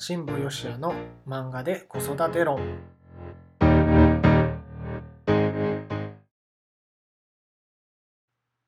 [0.00, 0.94] 新保義也の
[1.26, 2.60] 漫画で子育て論。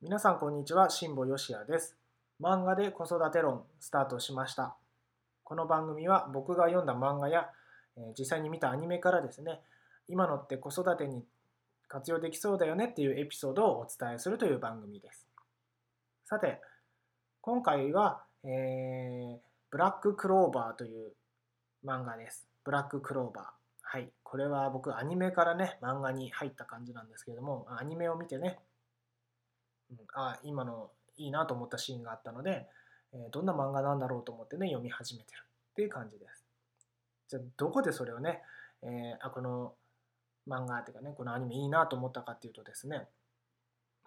[0.03, 1.97] 皆さんこんにちは新保義也です。
[2.43, 4.77] 漫画で子育て論スタートしました。
[5.45, 7.49] この番組は僕が読んだ漫画や、
[8.19, 9.61] 実際に見たアニメからですね
[10.09, 11.25] 今のって子育てに
[11.87, 15.29] 活用できそうだよねっていうエピソードをお伝えするという番組です。
[16.25, 16.61] さて
[17.41, 21.13] 今回は、えーブラッククローバーという
[21.85, 22.47] 漫画です。
[22.65, 23.47] ブラッククローバー。
[23.83, 24.11] はい。
[24.23, 28.59] これは僕、アニメからね、漫画に入った感じなんですけれども、アニメを見てね、
[29.91, 32.67] うん、あ今のいいなと思ったシーンがあったので、
[33.13, 35.41] えどんな漫画なんだろうと思ってね、読み始めてる
[35.73, 36.45] っていう感じです。
[37.29, 38.43] じゃあ、どこでそれをね、
[38.83, 39.75] えーあ、この
[40.47, 43.09] 漫画っていうかね、このアニメいいなと思ったかっていうとですね、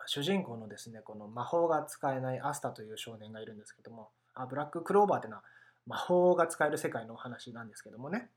[0.06, 5.44] 主人公のですね、この魔法が使えないアスタという少年がいるんですけども、あブラッククローバーっていうのは
[5.86, 8.30] 魔法が使える世界のお話なんですけどもね。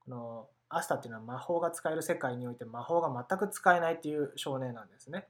[0.00, 5.28] このアスタっていうのは魔法が使える世界において魔法が全く使えないっていう少年なんですね。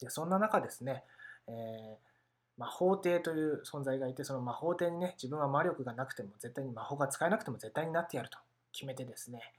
[0.00, 1.04] でそんな中ですね、
[1.48, 2.12] えー
[2.58, 8.38] 魔法帝という存在がいてその魔法帝にね自分は魔力がなくても絶対に魔法が使えなくても絶対になってやると。
[8.72, 9.52] 決めてですね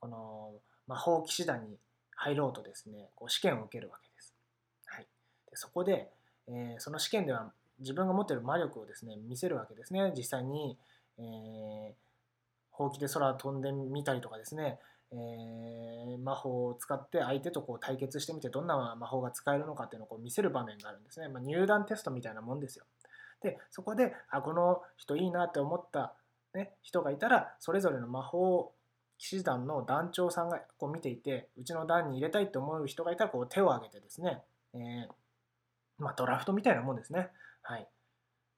[0.00, 0.52] この
[0.86, 1.76] 魔法騎士団に
[2.14, 4.34] 入ろうとですねこう試験を受けるわけです、
[4.86, 5.06] はい、
[5.50, 6.08] でそこで、
[6.46, 10.12] えーその試験では自分が持ってる魔力をですね見せるわけですね。
[10.16, 10.78] 実際に、
[11.18, 11.94] えー、
[12.70, 14.78] ほうきで空飛んでみたりとかですね、
[15.12, 22.84] えー魔法を使って相手とこう対決してみてどんな魔法が使えるのかっていうのをこう見せる場面があるんですね、まあ、入団テストみたいなもんですよ。
[23.42, 26.14] でそこであこの人いいなって思った、
[26.54, 28.72] ね、人がいたらそれぞれの魔法
[29.18, 34.40] 騎士団の団長さんがこう見ていてうちの団に入れたいと思う人がいたらこう手を挙げてですね、
[34.74, 34.80] えー
[35.98, 37.28] まあ、ドラフトみたいなもんですね。
[37.64, 37.88] はい。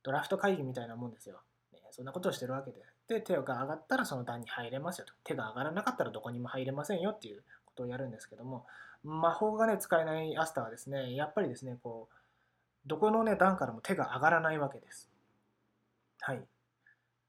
[0.02, 1.40] ドラフト会議みたいなもんですよ。
[1.72, 2.82] ねそんなことをしてるわけで。
[3.08, 5.14] で、手が上がったらその段に入れますよと。
[5.24, 8.66] 手が上がらなかったらどこにも入れませんよっていうことをやるんですけども、
[9.04, 15.08] 魔法がね、使えないアスターはですね、やっぱりですね、こう、どこのね、段からも手が上がらないわけです。
[16.20, 16.42] はい。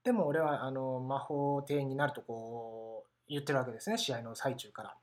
[0.04, 4.96] でも俺は、あの、魔法帝になるとこう、言ってるわけですね、試合の最中から。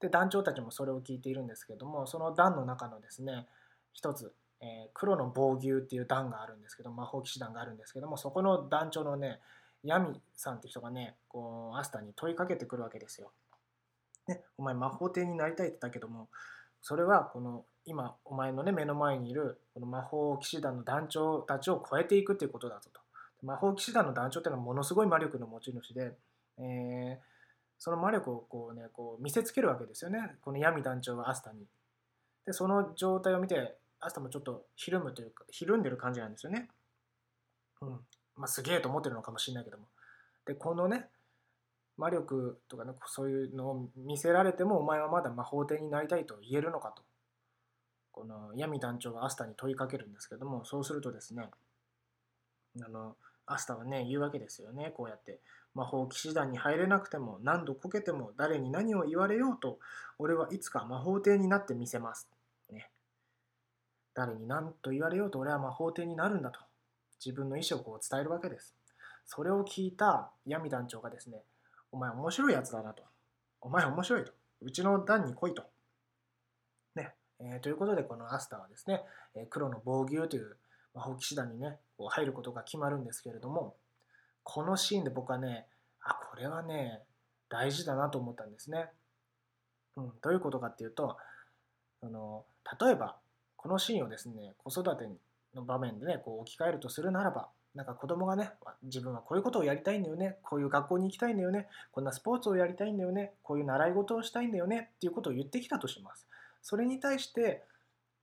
[0.00, 3.46] で、団長たちもそれを聞いているんですけども、その団の中のですね、
[3.92, 9.40] 一つ、えー黒の防牛っていう団があるんですけど魔法騎士団があるんですけどもそこの団長のね
[9.84, 13.30] ヤミさんって人がねこうアスタに問いかけてくるわけですよ。
[14.26, 16.28] ね、お前魔法帝になりたいって言ったけども
[16.82, 23.00] それはこの今お前のね目の前にいるこの魔法騎士団の団長たちを超えていくっていうことだぞと。
[23.42, 26.12] 魔法騎士団の団長っていうのはものすごい魔力の持ち主で、
[26.58, 27.38] えー
[27.78, 31.64] その魔力をこうねこう見せつけるわけですよねこの闇団長はアスタに。
[32.44, 36.68] でその状態を見てアスタもちょっとひるむというかひるんでる感じなんですよね。
[37.80, 37.88] うん。
[38.36, 39.86] まあすげえと思ってるのかもしれないけども。
[40.46, 41.08] でこのね
[41.98, 47.02] 魔力とかねそういうのを見せられてもお前はまだ魔法帝になりたいと言えるのかと
[48.12, 51.50] この闇団長がアスタに問いかけるんですけどもそうするとですね
[52.84, 53.16] あの
[53.46, 55.40] アスタはね言うわけですよねこうやって
[55.74, 59.78] 魔法騎士団に入れなくても何度こけても誰に何を言われようと
[60.18, 62.28] 俺はいつか魔法帝になってみせます
[64.18, 66.58] 誰に何と言われようと俺は魔法帝になるんだと
[67.24, 68.74] 自分の意思をこう伝えるわけです。
[69.24, 71.44] それを聞いた闇団長がですね
[71.92, 73.04] お前面白いやつだなと
[73.60, 75.62] お前面白いとうちの団に来いと。
[76.96, 79.04] ね、えーということでこのアスターはですね、
[79.36, 80.56] えー黒の防牛という
[80.94, 83.76] 魔法騎士団にねこう入ることが決まるんですけれども
[84.42, 85.66] このシーンで僕はね
[86.02, 87.02] あこれはね
[87.48, 88.88] 大事だなと思ったんですね、
[89.94, 91.16] うん、どういうことかっていうと
[92.02, 92.44] あの
[92.80, 93.16] 例えば
[93.58, 95.06] このシーンをですね子育て
[95.54, 98.50] の場面でねこう置き換えるとするならばなんか子供がね
[98.82, 106.26] 自分はこういうことをやりたいんだよねこういう学校に行きたいんだよねこんなスポーツをやりたいんだよねこういう習い事をしたいんだよねっていうことを言ってきたとします
[106.62, 107.62] それに対して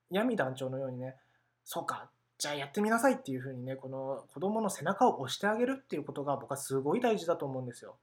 [0.09, 1.15] 闇団長のようにね
[1.63, 7.95] そうかじゃあやってみなさいっていうふうにねこの子供の背中を押してあげるっていうことが僕はすごい大事だと思うんですよ。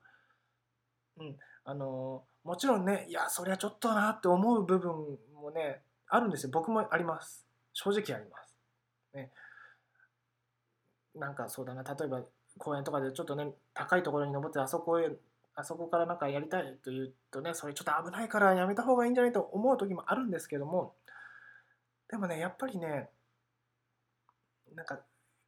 [1.18, 5.82] うん、あのもちろんねいやそりゃちょっとなって思う部分もね
[6.14, 6.50] あるんですよ。
[6.52, 7.46] 僕もあります。
[7.72, 8.54] 正直あります。
[9.14, 9.30] ね、
[11.14, 11.82] なんかそうだな。
[11.82, 12.22] 例えば
[12.58, 15.10] 公園とかでちょっとね高いところに登ってあそこへ
[15.54, 20.94] あそこからなんかやりたいと言うとねそれちょっと危ないからやめた方がいいんじゃないと思う時もあるんですけども
[22.10, 23.08] でもねやっぱりね
[24.74, 25.00] なんか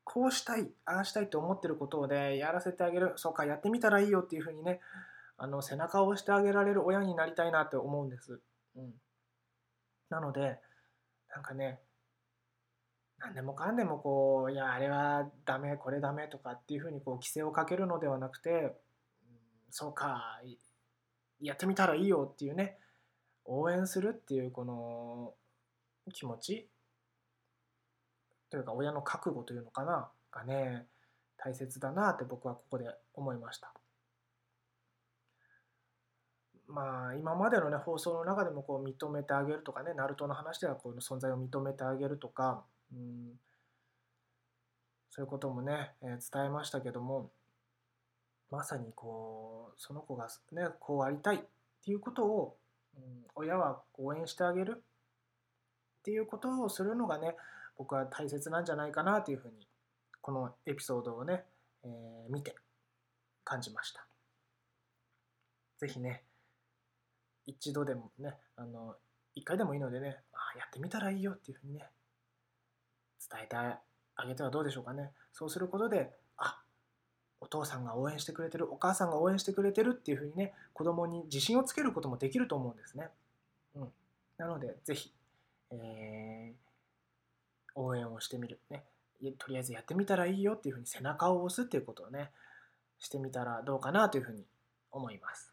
[0.04, 3.12] こうしたいああしたいと思ってることをねやらせてあげる。
[3.16, 4.80] そうかやってみたらいいよっていうふうにね
[5.36, 8.40] あの背中を押してあげられる親になりたいなって思うんです。
[8.76, 8.94] うん、
[10.10, 10.58] なので
[11.34, 11.80] なんかね
[13.18, 18.74] 何でもかんでもこういやあれはダメこれダメとかっていうふうにこう規制をかけるのではなくて、
[19.70, 20.40] そうか
[21.40, 22.76] やってみたらいいよっていうね
[23.44, 25.34] 応援するっていうこの
[26.12, 26.68] 気持ち
[28.50, 30.86] というか親の覚悟というのかながね
[31.36, 33.72] 大切だなって僕はここで思いました。
[36.68, 43.32] まあ今までのね放送の中でもこう認めてあげるとかねナルトの話ではこの存在を認めてあげるとか、うん、
[45.10, 47.30] そういうこともね、えー、伝えましたけども
[48.50, 51.38] まさにこうその子がねこうありたいっ
[51.84, 52.56] ていうことを、
[52.96, 53.02] うん、
[53.34, 57.34] 親は応援してあげるっていうことをするのがね
[57.76, 59.66] 僕は大切なんじゃないかなというふうに
[60.20, 61.44] このエピソードをね、
[61.84, 62.54] えー、見て
[63.44, 64.06] 感じました。
[65.78, 66.24] ぜひね、
[67.46, 68.96] 一度でもね、あの、
[69.34, 71.90] 一回でもいいのでね、あやってみたらいいよっていうふうにね、
[73.30, 73.80] 伝えてあ
[74.26, 75.10] げてはどうでしょうかね。
[75.32, 76.60] そうすることで、あ
[77.40, 83.08] お父さんが応援してくれてる、お母さんが応援してくれてるっていうふうにね、子供に自信をつけることもできると思うんですね。
[83.74, 83.92] うん。
[84.38, 85.12] なので、ぜひ、
[85.70, 88.60] えー、応援をしてみる。
[88.70, 88.84] ね。
[89.38, 92.30] とりあえずやってみたらいいよっていうふうに背中を押すっていうことをね、
[92.98, 94.46] してみたらどうかなというふうに
[94.90, 95.52] 思います。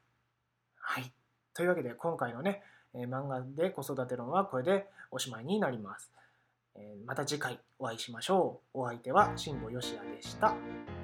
[0.78, 1.12] はい。
[1.54, 2.62] というわけで今回のね、
[2.94, 6.12] えー、漫画で子育て論はこれでおしまいになります。
[6.76, 8.80] えー、また次回お会いしましょう。
[8.82, 11.01] お相手は辛坊よしやでした。